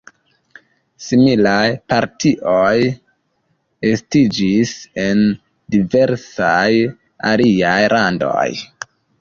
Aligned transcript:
Similaj 1.07 1.67
partioj 1.93 2.73
estiĝis 3.91 4.73
en 5.05 5.23
diversaj 5.77 6.73
aliaj 7.35 7.79
landoj. 7.97 8.49